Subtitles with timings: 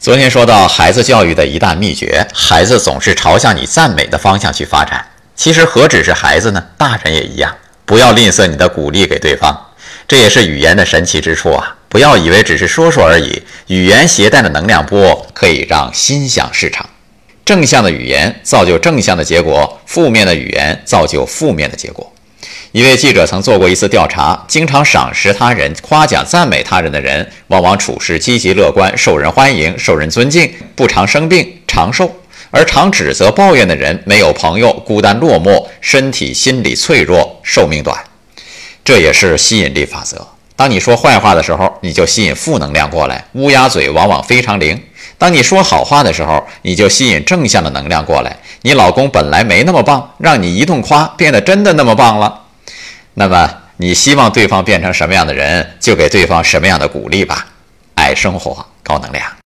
[0.00, 5.04] 昨天说到孩子教育的一大秘诀，孩子总是朝向你赞美的方向去发展。
[5.36, 6.64] 其实何止是孩子呢？
[6.78, 7.54] 大人也一样，
[7.84, 9.66] 不要吝啬你的鼓励给对方。
[10.08, 11.76] 这也是语言的神奇之处啊！
[11.90, 16.86] 不要以为只是说说而已，语言携带的能量波可以让心想事成。
[17.44, 22.10] 正向的语言造就正向的结果，负面的语言造就负面的结果。
[22.72, 32.06] 一位记者曾做过一次调查，经常赏识他人、夸奖赞美他人的人，往往处事积极乐观，受人欢迎，受人尊敬，不常生病，长寿；
[32.52, 37.98] 而常指责抱怨的人，没有朋友，孤单落寞，身体心理脆弱，寿命短。
[38.84, 40.24] 这也是吸引力法则。
[40.54, 43.24] 当你说坏话的时候，你就吸引负能量过来。
[43.32, 44.80] 乌鸦嘴往往非常灵。
[45.18, 48.36] 当你说好话的时候，你就吸引正向的能量过来。
[48.62, 52.42] 你老公本来没那么棒，让你一顿夸，变得真的那么棒了。
[53.14, 57.46] 那么，你希望对方变成什么样的人，就给对方什么样的鼓励吧。
[57.94, 59.39] 爱生活，高能量。